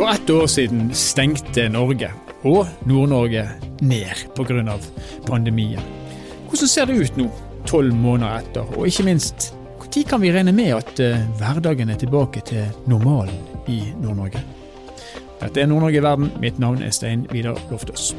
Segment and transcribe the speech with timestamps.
[0.00, 2.08] For ett år siden stengte Norge
[2.48, 3.42] og Nord-Norge
[3.84, 4.78] ned pga.
[5.26, 5.82] pandemien.
[6.48, 7.26] Hvordan ser det ut nå,
[7.66, 8.64] tolv måneder etter?
[8.78, 13.44] Og ikke minst, når kan vi regne med at uh, hverdagen er tilbake til normalen
[13.68, 14.40] i Nord-Norge?
[15.42, 16.32] Dette er Nord-Norge i verden.
[16.40, 18.14] Mitt navn er Stein Vidar Loftaas.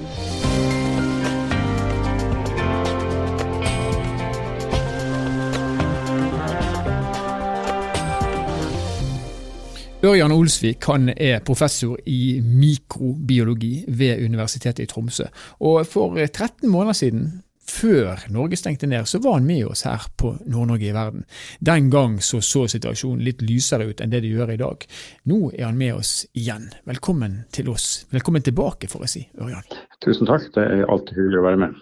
[10.02, 15.28] Ørjan Olsvik han er professor i mikrobiologi ved Universitetet i Tromsø.
[15.62, 17.28] Og For 13 måneder siden,
[17.70, 21.28] før Norge stengte ned, så var han med oss her på Nord-Norge i verden.
[21.59, 24.88] Den gang så, så situasjonen litt lysere ut enn det det gjør i dag.
[25.30, 26.72] Nå er han med oss igjen.
[26.90, 28.08] Velkommen til oss.
[28.09, 29.70] Velkommen tilbake, får jeg si, Ørjan.
[30.02, 31.78] Tusen takk, det er alltid hyggelig å være med.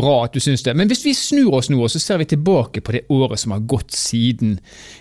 [0.00, 0.72] Bra at du syns det.
[0.76, 3.68] Men hvis vi snur oss nå, så ser vi tilbake på det året som har
[3.68, 4.56] gått siden,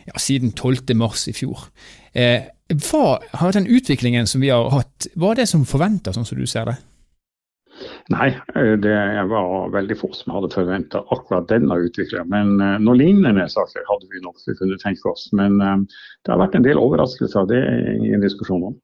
[0.08, 0.96] ja, siden 12.
[1.00, 1.70] mars i fjor.
[2.12, 6.40] Eh, hva har den utviklingen som vi har hatt, var det som forventa, sånn som
[6.40, 6.78] du ser det?
[8.12, 8.96] Nei, eh, det
[9.30, 12.30] var veldig få som hadde forventa akkurat denne utviklingen.
[12.32, 15.28] Men uh, noen lignende saker hadde vi nok kunne tenke oss.
[15.38, 15.76] Men uh,
[16.24, 18.78] det har vært en del overraskelser, det er ingen diskusjon om.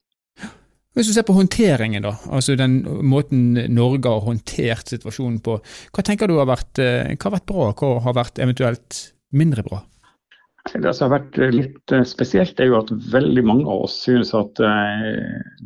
[0.94, 5.58] Hvis du ser på håndteringen, da, altså den måten Norge har håndtert situasjonen på,
[5.90, 9.00] hva tenker du har vært, hva har vært bra, hva har vært eventuelt
[9.34, 9.80] mindre bra?
[10.72, 14.62] Det som har vært litt spesielt, er jo at veldig mange av oss synes at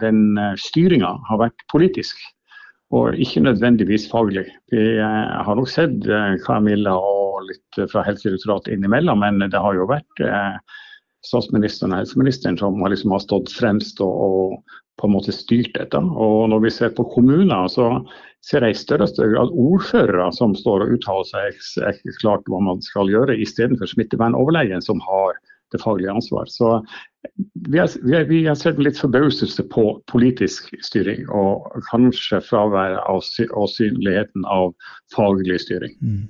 [0.02, 2.18] den styringa har vært politisk
[2.96, 4.48] og ikke nødvendigvis faglig.
[4.72, 6.08] Vi har nok sett
[6.46, 10.24] Camilla og litt fra Helsedirektoratet innimellom, men det har jo vært
[11.28, 16.00] statsministeren og helseministeren som liksom har stått fremst og, og, på en måte styrt dette.
[16.00, 17.92] Og når vi ser på kommuner, så
[18.48, 22.48] ser jeg i større og større grad ordførere som står og uttaler seg ikke klart
[22.52, 25.36] hva man skal gjøre, istedenfor smittevernoverlegen som har
[25.76, 26.48] det faglige ansvar.
[26.48, 26.78] Så
[27.68, 33.04] vi har, vi, har, vi har sett litt forbauselse på politisk styring, og kanskje fraværet
[33.04, 34.72] av og synligheten av
[35.16, 35.98] faglig styring.
[36.00, 36.26] Mm.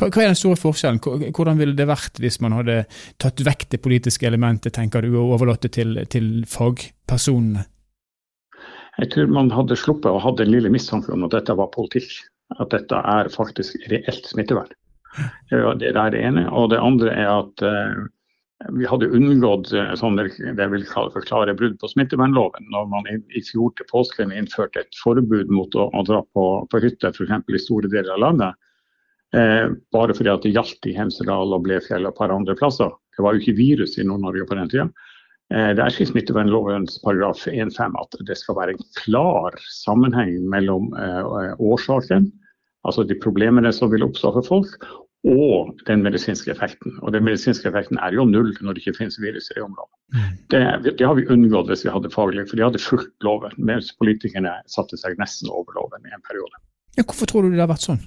[0.00, 1.02] Hva, hva, er den store forskjellen?
[1.36, 2.78] Hvordan ville det vært hvis man hadde
[3.22, 7.68] tatt vekk det politiske elementet, tenker du, og overlatt det til, til fagpersonene?
[9.00, 12.10] Jeg tror man hadde sluppet å ha den lille mistanken om at dette var politikk.
[12.60, 14.72] At dette er faktisk reelt smittevern.
[15.80, 16.44] Det er det ene.
[16.52, 18.02] Og det andre er at uh,
[18.76, 22.90] vi hadde unngått uh, sånn det jeg vil kalle for klare brudd på smittevernloven når
[22.92, 27.12] man i fjor til påsken innførte et forbud mot å, å dra på, på hytte
[27.12, 27.32] f.eks.
[27.48, 28.60] i store deler av landet.
[29.32, 32.92] Eh, bare fordi at det gjaldt i Hemsedal og Blefjell og et par andre plasser.
[33.16, 34.88] Det var jo ikke virus i Nord-Norge på den tida.
[35.52, 40.86] Det er i smittevernlovens paragraf 1-5 at det skal være en klar sammenheng mellom
[41.60, 42.30] årsaken,
[42.88, 44.86] altså de problemene som vil oppstå for folk,
[45.28, 46.96] og den medisinske effekten.
[47.02, 49.94] Og den medisinske effekten er jo null når det ikke finnes virus i området.
[50.14, 50.32] Mm.
[50.50, 50.62] Det,
[50.98, 54.56] det, har vi unngått hvis vi hadde faglig, for de hadde fulgt loven, mens politikerne
[54.70, 56.58] satte seg nesten over loven i en periode.
[56.98, 58.02] Ja, hvorfor tror du det har vært sånn?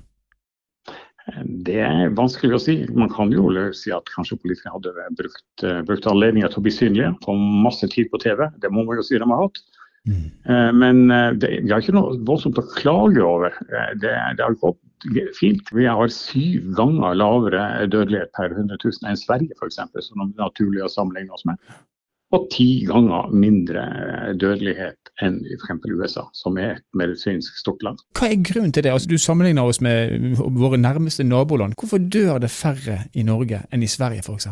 [1.65, 2.75] Det er vanskelig å si.
[2.93, 7.15] Man kan jo si at kanskje politikerne hadde brukt, brukt anledningen til å bli synlige,
[7.25, 7.33] få
[7.65, 8.45] masse tid på TV.
[8.61, 9.63] Det må man jo si de har hatt.
[10.05, 10.25] Mm.
[10.45, 13.55] Eh, men eh, det, vi har ikke noe voldsomt å klage over.
[13.65, 15.71] Eh, det, det, har gått fint.
[15.73, 20.85] Vi har syv ganger lavere dødelighet per 100 000 enn Sverige f.eks., som er naturlig
[20.85, 21.57] å sammenligne oss med.
[22.33, 23.85] Og ti ganger mindre
[24.37, 25.85] dødelighet enn i f.eks.
[25.91, 28.01] USA, som er et medisinsk stort land.
[28.17, 28.93] Hva er grunnen til det?
[28.93, 31.77] Altså, du sammenligner oss med våre nærmeste naboland.
[31.79, 34.49] Hvorfor dør det færre i Norge enn i Sverige f.eks.?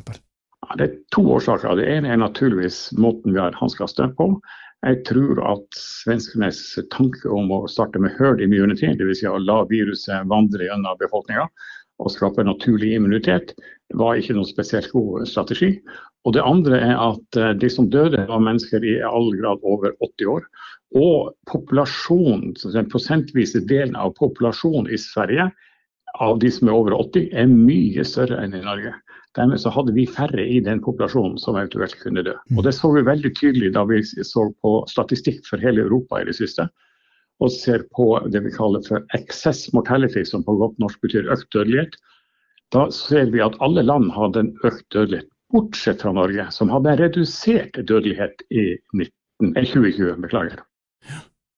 [0.63, 1.75] Ja, det er to årsaker.
[1.79, 4.29] Det ene er naturligvis måten vi har hanskes på.
[4.84, 6.59] Jeg tror at svenskenes
[6.91, 9.22] tanke om å starte med herd immunity, dvs.
[9.22, 11.47] Si å la viruset vandre gjennom befolkninga
[12.02, 13.54] og skape naturlig immunitet,
[13.94, 15.76] var ikke noen spesielt god strategi.
[16.26, 19.94] Og Det andre er at eh, de som døde, var mennesker i all grad over
[20.00, 20.48] 80 år.
[20.96, 25.50] Og populasjonen, den prosentvise delen av populasjonen i Sverige
[26.22, 28.94] av de som er over 80, er mye større enn i Norge.
[29.34, 32.36] Dermed så hadde vi færre i den populasjonen som eventuelt kunne dø.
[32.54, 36.28] Og Det så vi veldig tydelig da vi så på statistikk for hele Europa i
[36.30, 36.68] det siste.
[37.41, 41.50] Og ser på det vi kaller for excess mortality, som på godt norsk betyr økt
[41.56, 41.97] dødelighet.
[42.74, 46.94] Da ser vi at alle land hadde en økt dødelighet, bortsett fra Norge, som hadde
[46.94, 50.15] en redusert dødelighet i 19, 2020.
[50.24, 50.63] Beklager.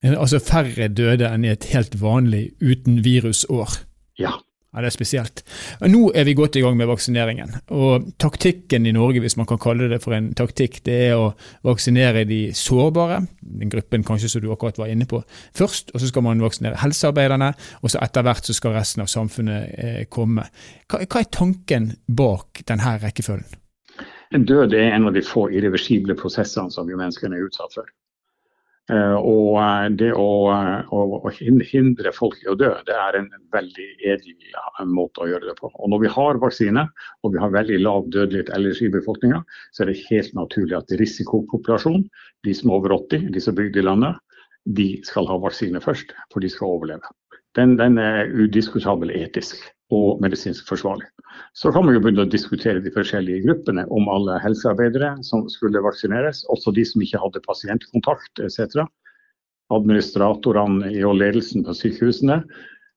[0.05, 3.79] Altså færre døde enn i et helt vanlig uten virusår?
[4.21, 4.35] Ja.
[4.75, 5.43] Ja, Det er spesielt.
[5.87, 7.53] Nå er vi godt i gang med vaksineringen.
[7.71, 11.33] og Taktikken i Norge, hvis man kan kalle det for en taktikk, det er å
[11.63, 15.23] vaksinere de sårbare, den gruppen kanskje som du akkurat var inne på,
[15.55, 15.91] først.
[15.93, 19.69] og Så skal man vaksinere helsearbeiderne, og så etter hvert så skal resten av samfunnet
[19.77, 20.43] eh, komme.
[20.91, 23.61] Hva, hva, er tanken bak denne rekkefølgen?
[24.35, 27.87] En død er en av de få irreversible prosessene som vi menneskene er utsatt for.
[28.93, 30.25] Eh, og eh, det å,
[30.93, 35.49] å, å, hindre folk i å dø, det er en veldig edel måte å gjøre
[35.49, 35.71] det på.
[35.73, 36.83] Og Når vi har vaksine
[37.25, 39.41] og vi har veldig lav dødelighet ellers i befolkninga,
[39.73, 42.05] så er det helt naturlig at risikopopulasjonen,
[42.45, 44.21] de som er over 80, de som er bygd i landet,
[44.77, 47.09] de skal ha vaksine først, for de skal overleve.
[47.57, 49.61] Den, den er udiskutabel etisk
[49.93, 51.07] og medisinsk forsvarlig.
[51.53, 55.83] Så kan man jo begynne å diskutere de forskjellige gruppene om alle helsearbeidere som skulle
[55.85, 58.85] vaksineres, også de som ikke hadde pasientkontakt etc.
[59.75, 62.41] Administratorene og ledelsen på sykehusene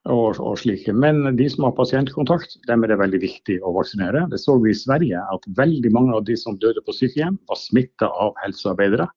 [0.08, 0.94] og, og, slike.
[0.96, 4.24] Men de som har pasientkontakt, dem er det veldig viktig å vaksinere.
[4.32, 7.60] Det så vi i Sverige at veldig mange av de som døde på sykehjem, var
[7.60, 9.08] smitta av helsearbeidere.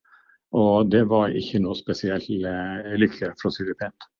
[0.57, 4.10] Og det var ikke noe spesielt eh, lykke, for å si det pent.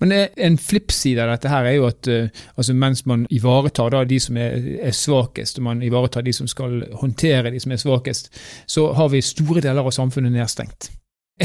[0.00, 4.04] Men en flippside av dette her er jo at uh, altså mens man ivaretar da
[4.08, 7.82] de som er, er, svakest, og man ivaretar de som skal håndtere de som er
[7.82, 8.32] svakest,
[8.66, 10.90] så har vi store deler av samfunnet nedstengt.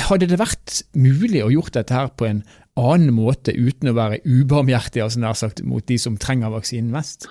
[0.07, 2.41] Hadde det vært mulig å gjort dette her på en
[2.79, 7.27] annen måte uten å være ubarmhjertig altså nær sagt, mot de som trenger vaksinen mest?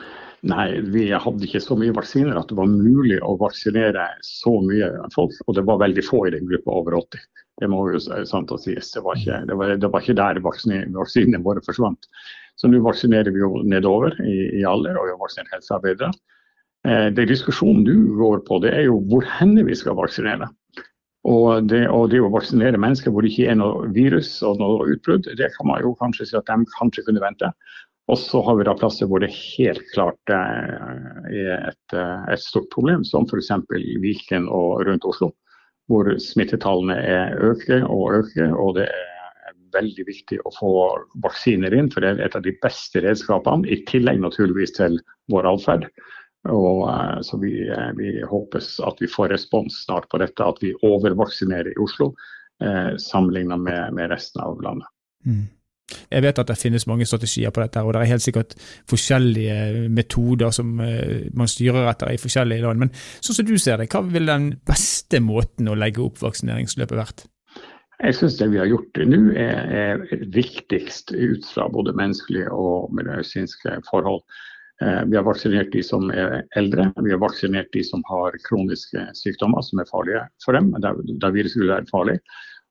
[0.46, 4.88] Nei, vi hadde ikke så mye vaksiner at det var mulig å vaksinere så mye
[5.14, 5.36] folk.
[5.46, 7.22] Og det var veldig få i den gruppa over 80.
[7.62, 8.91] Det må jo sant å sies.
[8.91, 12.09] Det var ikke, det var, det var ikke der vaksinene våre forsvant.
[12.59, 16.11] Så nå vaksinerer vi jo nedover i, i alder, og vi har vaksinert helsearbeidere.
[16.88, 20.50] Eh, det diskusjonen du går på, det er jo hvor henne vi skal vaksinere.
[21.31, 24.88] Og det, og det, å vaksinere mennesker hvor det ikke er noe virus og noe
[24.91, 27.53] utbrudd, det kan man jo kanskje si at de kanskje kunne vente.
[28.11, 32.43] Og så har vi da plasser hvor det helt klart eh, er et, eh, et
[32.43, 33.55] stort problem, som f.eks.
[34.03, 35.31] Viken og rundt Oslo
[35.92, 38.54] hvor smittetallene er øker og øker.
[38.56, 39.10] og det er
[39.76, 40.72] veldig viktig å få
[41.24, 44.98] vaksiner inn, for det er et av de beste redskapene, i tillegg naturligvis til
[45.32, 45.88] vår atferd.
[46.50, 50.58] Og, eh, så vi, eh, vi håper at vi får respons snart på dette, at
[50.62, 52.12] vi overvaksinerer i Oslo
[52.62, 54.88] eh, sammenlignet med, med, resten av landet.
[55.26, 55.46] Mm.
[56.10, 58.56] Jeg vet at det finnes mange strategier på dette, og det er helt sikkert
[58.90, 62.86] forskjellige metoder som eh, man styrer etter i forskjellige land.
[62.86, 66.98] Men sånn som du ser det, hva vil den beste måten å legge opp vaksineringsløpet
[66.98, 67.26] vært?
[68.02, 72.90] Jeg syns det vi har gjort nå er, er viktigst ut fra både menneskelige og
[72.98, 74.24] medisinske forhold.
[74.82, 79.04] Eh, vi har vaksinert de som er eldre, vi har vaksinert de som har kroniske
[79.18, 82.18] sykdommer som er farlige for dem, der, der viruset være farlig.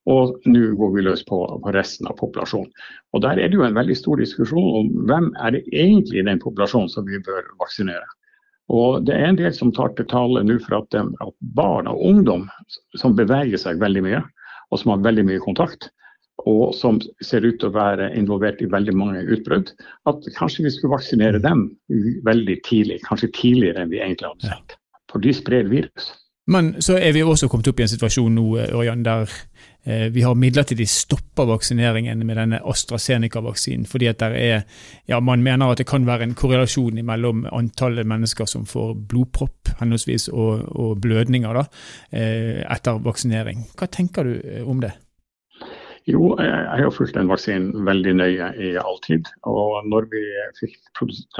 [0.10, 2.72] Og nå går vi løs på, på, resten av populasjonen.
[3.14, 6.26] Og Der er det jo en veldig stor diskusjon om hvem er det egentlig i
[6.26, 8.08] den populasjonen som vi bør vaksinere.
[8.74, 12.02] Og Det er en del som tar til tale nå for at, at barn og
[12.02, 12.48] ungdom
[12.98, 14.22] som beveger seg veldig mye,
[14.72, 15.92] og som har veldig mye kontakt,
[16.50, 19.74] og som ser ut til å være involvert i veldig mange utbrudd,
[20.10, 21.68] at kanskje vi skulle vaksinere dem
[22.26, 23.02] veldig tidlig.
[23.06, 24.78] Kanskje tidligere enn vi egentlig hadde sett.
[25.12, 26.14] For de sprer virus.
[26.52, 29.36] Men så er vi også kommet opp i en situasjon nå Ørjan, der eh,
[29.84, 33.88] vi har midlertidig stoppa vaksineringen med denne AstraZeneca-vaksinen.
[33.90, 34.62] fordi at er,
[35.10, 39.62] ja, Man mener at det kan være en korrelasjon mellom antallet mennesker som får blodpropp
[39.80, 41.66] henholdsvis og, og blødninger da,
[42.14, 43.66] eh, etter vaksinering.
[43.78, 44.94] Hva tenker du eh, om det?
[46.10, 49.28] Jo, jeg har fulgt den vaksinen veldig nøye i all tid.
[49.46, 50.10] Og når,
[50.58, 50.78] fikk,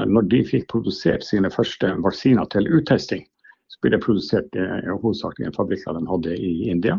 [0.06, 3.24] når de fikk produsert sine første vaksiner til uttesting,
[3.72, 6.98] så ble det produsert eh, hovedsakelig i en fabrikk de hadde i India.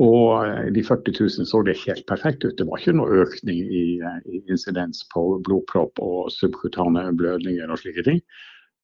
[0.00, 2.56] Og eh, de 40 000 så det helt perfekt ut.
[2.56, 7.82] Det var ikke noe økning i, eh, i insidens på blodpropp og subkutane blødninger og
[7.82, 8.22] slike ting.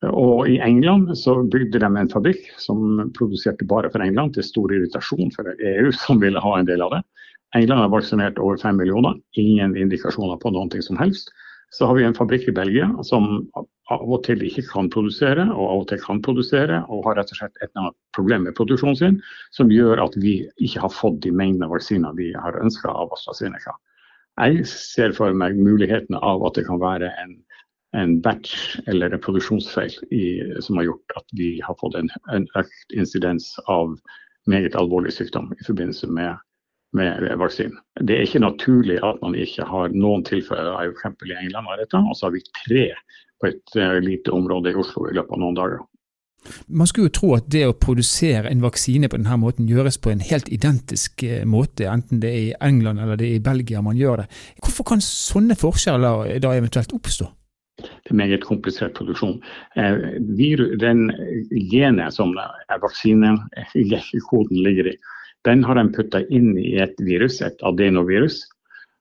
[0.07, 4.71] Og I England så bygde de en fabrikk som produserte bare for England, til stor
[4.71, 7.03] irritasjon for EU, som ville ha en del av det.
[7.57, 11.33] England har vaksinert over fem millioner, ingen indikasjoner på noe som helst.
[11.73, 13.49] Så har vi en fabrikk i Belgia som
[13.95, 17.33] av og til ikke kan produsere, og av og til kan produsere, og har rett
[17.33, 19.19] og slett et eller annet problem med produksjonen sin,
[19.57, 23.77] som gjør at vi ikke har fått de mengdene vaksiner vi har ønska av AstraZeneca.
[24.39, 27.35] Jeg ser for meg mulighetene av at det kan være en,
[27.99, 30.25] en batch eller en produksjonsfeil i,
[30.63, 33.97] som har gjort at vi har fått en, en økt insidens av
[34.49, 36.37] meget alvorlig sykdom i forbindelse med
[36.97, 37.77] med vaksinen.
[38.01, 42.17] Det er ikke naturlig at man ikke har noen tilfeller av eksempel i England og
[42.17, 42.89] så har vi tre
[43.39, 45.85] på et uh, lite område i Oslo i løpet av noen dager.
[46.67, 50.13] Man skulle jo tro at det å produsere en vaksine på denne måten gjøres på
[50.13, 53.83] en helt identisk eh, måte, enten det er i England eller det er i Belgia
[53.85, 54.29] man gjør det.
[54.63, 57.27] Hvorfor kan sånne forskjeller da eventuelt oppstå?
[57.83, 59.37] Det er meget komplisert produksjon.
[59.77, 59.95] Eh,
[60.81, 61.13] den
[61.71, 62.33] genet som
[62.87, 64.97] vaksinekoden ligger i,
[65.47, 68.47] den har de putta inn i et virus, et adenovirus.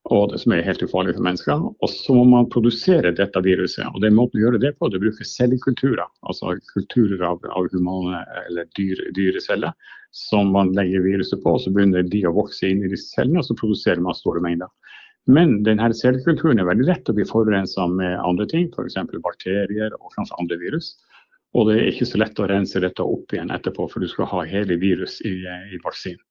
[0.08, 1.64] og det som er helt ufarlig for mennesker.
[1.84, 3.84] Og så må man produsere dette viruset.
[3.92, 6.08] og det er måten å gjøre det på, det bruker cellekulturer.
[6.24, 9.74] Altså kulturer av, av humane eller dyre, celler
[10.12, 11.58] som man legger viruset på.
[11.58, 14.40] og Så begynner de å vokse inn i disse cellene, og så produserer man store
[14.40, 14.72] mengder.
[15.28, 18.96] Men denne cellekulturen er veldig lett å bli forurensa med andre ting, f.eks.
[19.20, 20.94] bakterier og kanskje andre virus.
[21.56, 24.30] Og det er ikke så lett å rense dette opp igjen etterpå, for du skal
[24.32, 26.24] ha hele virus i, i vaksinen.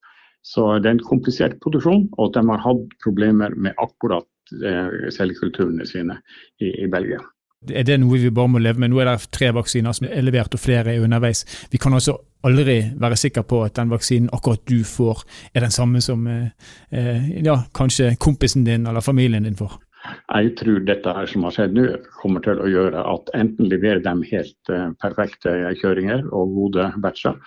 [0.47, 4.29] Så det er en komplisert produksjon, og de har hatt problemer med akkurat
[4.63, 6.21] eh, cellekulturene sine
[6.63, 7.19] i, i Belgia.
[7.67, 8.93] Er det noe vi bare må leve med?
[8.93, 11.43] Nå er det tre vaksiner som er levert, og flere er underveis.
[11.73, 12.15] Vi kan altså
[12.47, 15.25] aldri være sikre på at den vaksinen akkurat du får,
[15.55, 16.53] er den samme som eh,
[16.95, 19.81] eh, ja, kanskje kompisen din eller familien din får.
[20.07, 21.87] Jeg tror dette her som har skjedd nå,
[22.21, 27.41] kommer til å gjøre at enten leverer de helt uh, perfekte kjøringer og gode batcher,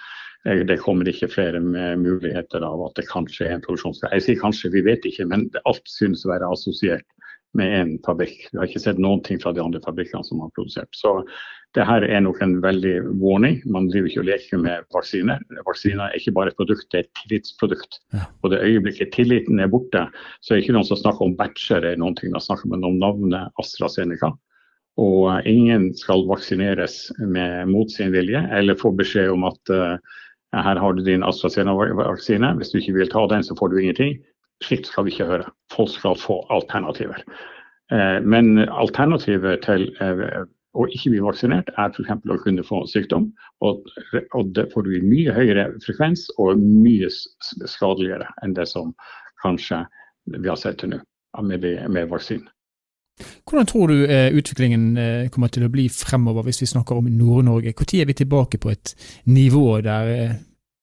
[0.44, 1.60] det kommer ikke flere
[2.00, 4.14] muligheter av at det kanskje er en produksjonsfeil.
[4.16, 7.08] Jeg sier kanskje, vi vet ikke, men alt synes å være assosiert
[7.58, 8.46] med én fabrikk.
[8.52, 10.90] Vi har ikke sett noen ting fra de andre fabrikkene som har produsert.
[10.96, 11.16] Så
[11.78, 13.60] det her er nok en veldig warning.
[13.70, 15.42] Man driver ikke og leker med vaksiner.
[15.68, 18.00] Vaksiner er ikke bare et produkt, det er et tillitsprodukt.
[18.44, 20.06] Og det øyeblikket tilliten er borte,
[20.42, 22.34] så er det ikke noen som snakker om batcher eller noen ting.
[22.34, 24.32] Da snakker man om navnet AstraZeneca.
[25.00, 30.18] Og ingen skal vaksineres med mot sin vilje eller få beskjed om at uh,
[30.56, 32.54] her har du din AstraZeneca-vaksine.
[32.58, 34.18] Hvis du ikke vil ta den, så får du ingenting.
[34.64, 35.52] Slikt skal vi ikke høre.
[35.74, 37.22] Folk skal få alternativer.
[37.92, 40.42] Eh, men alternativet til eh,
[40.78, 42.26] å ikke bli vaksinert er f.eks.
[42.30, 43.30] å kunne få sykdom.
[43.66, 43.86] Og,
[44.38, 48.94] og det får du i mye høyere frekvens og mye skadeligere enn det som
[49.44, 49.84] kanskje
[50.30, 51.04] vi har sett til nå
[51.46, 52.50] med, med vaksinen.
[53.20, 57.10] Hvordan tror du eh, utviklingen eh, kommer til å bli fremover, hvis vi snakker om
[57.10, 57.74] Nord-Norge?
[57.76, 58.94] Når er vi tilbake på et
[59.28, 60.38] nivå der eh,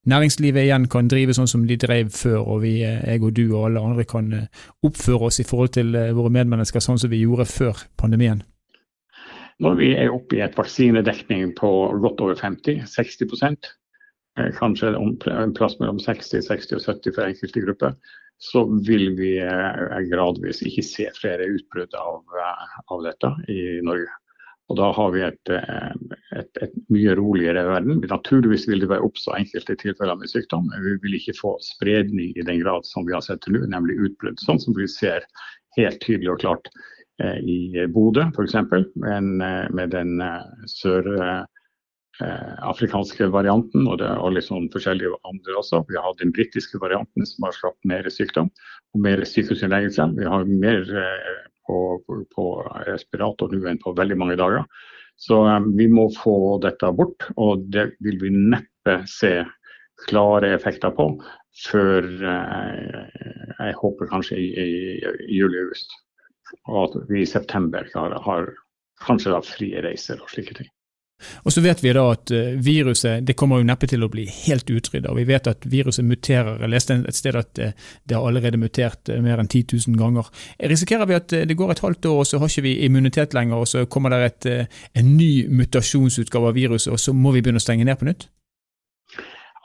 [0.07, 3.71] næringslivet igjen kan drive sånn som de drev før, og vi, jeg og du og
[3.71, 4.29] alle andre kan
[4.87, 8.45] oppføre oss i forhold til våre medmennesker sånn som vi gjorde før pandemien?
[9.63, 11.71] Når vi er oppe i et vaksinedekning på
[12.03, 13.73] godt over 50-60
[14.59, 17.95] kanskje en plass mellom 60, 60 og 70 for enkelte grupper,
[18.39, 24.13] så vil vi eh, gradvis ikke se flere utbrudd av, eh, av, dette i Norge.
[24.67, 25.93] Og Da har vi et, eh,
[26.41, 28.03] et, et, mye roligere verden.
[28.11, 32.35] Naturligvis vil det være oppstå enkelte tilfeller med sykdom, men vi vil ikke få spredning
[32.37, 34.43] i den grad som vi har sett til nå, nemlig utbrudd.
[34.43, 35.25] Sånn som vi ser
[35.79, 36.71] helt tydelig og klart
[37.17, 38.57] i Bodø f.eks.,
[39.01, 40.19] med den
[40.69, 41.07] sør
[42.21, 45.83] afrikanske varianten, og det alle sånne forskjellige andre også.
[45.91, 48.49] Vi har den britiske varianten som har skapt mer sykdom
[48.97, 50.09] og mer sykehusinnleggelse.
[50.17, 51.79] Vi har mer eh, på,
[52.35, 52.47] på,
[52.89, 54.65] respirator nå enn på veldig mange dager.
[55.21, 59.39] Så eh, vi må få dette bort, og det vil vi neppe se
[60.07, 61.11] klare effekter på
[61.67, 63.05] før eh,
[63.57, 64.71] jeg håper kanskje i, i,
[65.29, 65.93] i juli-august.
[66.71, 68.51] Og at vi i september har, har
[69.05, 70.69] kanskje da frie reiser og slike ting.
[71.49, 74.27] Og så vet vi da at eh, viruset det kommer jo neppe til å bli
[74.29, 75.15] helt utrydda.
[75.17, 76.61] Vi vet at viruset muterer.
[76.61, 77.73] Jeg leste et sted at eh,
[78.05, 80.29] det har allerede mutert eh, mer enn 10 000 ganger.
[80.61, 83.63] Risikerer vi at det går et halvt år, og så har ikke vi immunitet lenger,
[83.63, 87.63] og så kommer det et, en ny mutasjonsutgave av viruset, og så må vi begynne
[87.63, 88.29] å stenge ned på nytt?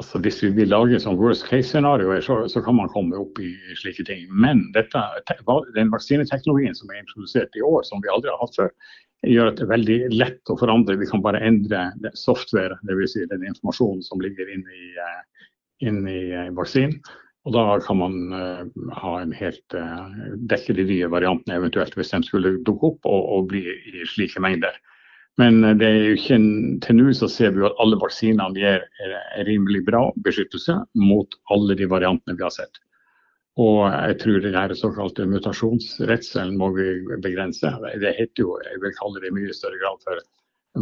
[0.01, 3.51] Altså, hvis vi vil lage sånn worst case-scenarioer, så, så, kan man komme opp i
[3.77, 4.23] slike ting.
[4.33, 5.03] Men dette,
[5.75, 8.71] den vaksineteknologien som er introdusert i år, som vi aldri har hatt før,
[9.27, 10.97] gjør at det er veldig lett å forandre.
[10.99, 13.15] Vi kan bare endre software, dvs.
[13.15, 15.49] Si den informasjonen som ligger inne i, eh,
[15.87, 16.97] inn i eh, vaksinen.
[17.49, 18.67] Og da kan man uh,
[19.01, 20.11] ha en helt uh,
[20.45, 24.43] dekke de nye variantene eventuelt, hvis de skulle dukke opp og, og bli i slike
[24.45, 24.75] mengder.
[25.41, 26.37] Men det er jo ikke
[26.85, 28.85] til nå så ser vi at alle vaksinene gir
[29.47, 32.77] rimelig bra beskyttelse mot alle de variantene vi har sett.
[33.61, 36.85] Og jeg tror den såkalte mutasjonsredselen må vi
[37.23, 37.71] begrense.
[38.01, 40.21] Det heter jo, jeg vil kalle det i mye større grad for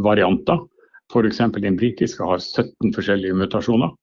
[0.06, 0.62] varianter.
[1.10, 1.42] F.eks.
[1.58, 3.96] den britiske har 17 forskjellige mutasjoner.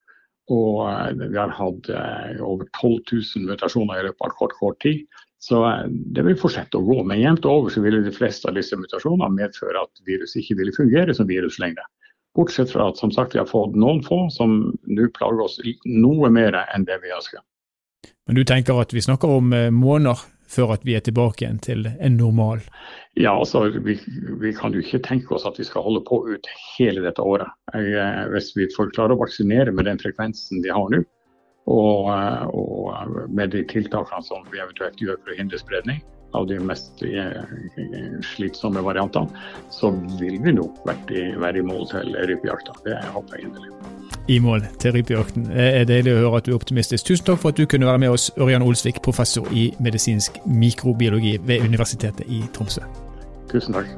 [0.53, 0.83] Og
[1.19, 5.07] vi har hatt eh, over 12 000 mutasjoner i løpet av kort, kort tid.
[5.43, 7.01] Så eh, det vil fortsette å gå.
[7.07, 10.75] Men jevnt over så vil de fleste av disse mutasjonene medføre at viruset ikke vil
[10.77, 11.87] fungere som virus lenger.
[12.37, 16.31] Bortsett fra at som sagt, vi har fått noen få som nå plager oss noe
[16.31, 17.43] mer enn det vi ønsker.
[18.27, 21.59] Men du tenker at vi snakker om eh, måneder før at vi er tilbake igjen
[21.63, 22.63] til en normal?
[23.19, 23.97] Ja, altså vi,
[24.43, 27.51] vi kan jo ikke tenke oss at vi skal holde på ut hele dette året.
[27.75, 31.03] Jeg, eh, hvis vi får klare å vaksinere med den frekvensen vi har nå,
[31.67, 36.03] og, eh, og, med de tiltakene som vi eventuelt gjør for å hindre spredning
[36.35, 37.01] av de mest
[38.35, 42.77] slitsomme variantene, så vil vi nok være i, mål til rypejakta.
[42.85, 43.96] Det håper jeg inderlig.
[44.29, 45.47] I mål til rypejakten.
[45.51, 47.07] Det er deilig å høre at du er optimistisk.
[47.07, 51.37] Tusen takk for at du kunne være med oss, Ørjan Olsvik, professor i medisinsk mikrobiologi
[51.43, 52.83] ved Universitetet i Tromsø.
[53.53, 53.91] Tusen takk.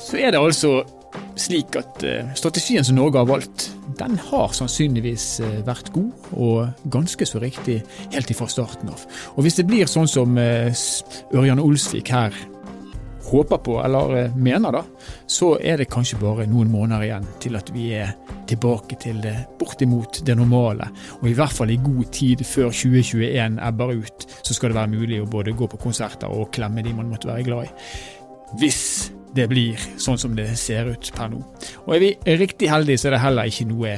[0.00, 0.80] Så er det altså
[1.38, 3.69] slik at eh, strategien som Norge har valgt,
[4.00, 7.80] den har sannsynligvis eh, vært god og ganske så riktig
[8.14, 9.04] helt fra starten av.
[9.36, 10.72] Og hvis det blir sånn som eh,
[11.36, 12.36] Ørjan Olsvik her
[13.30, 14.82] håper på, eller mener da,
[15.26, 18.14] så er det kanskje bare noen måneder igjen til at vi er
[18.50, 20.88] tilbake til det bortimot det normale.
[21.20, 24.94] Og i hvert fall i god tid før 2021 ebber ut, så skal det være
[24.96, 27.74] mulig å både gå på konserter og klemme de man måtte være glad i.
[28.58, 31.38] Hvis det blir sånn som det ser ut per nå.
[31.86, 33.94] Og er vi riktig heldige, så er det heller ikke noe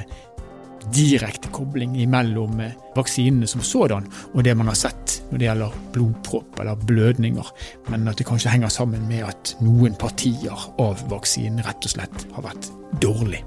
[0.92, 5.78] direkte kobling mellom eh, vaksinene som sådan og det man har sett når det gjelder
[5.94, 7.54] blodpropp eller blødninger,
[7.88, 12.26] men at det kanskje henger sammen med at noen partier av vaksinen rett og slett
[12.34, 13.44] har vært dårlig.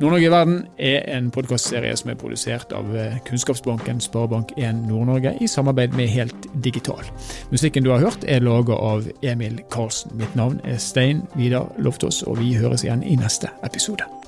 [0.00, 5.48] Nord-Norge i verden er en podkastserie som er produsert av eh, Kunnskapsbanken Sparebank1 Nord-Norge i
[5.50, 7.06] samarbeid med Helt Digital.
[7.54, 10.16] Musikken du har hørt er laga av Emil Karlsen.
[10.18, 14.23] Mitt navn er Stein Vidar Loftaas, og vi høres igjen i neste episode.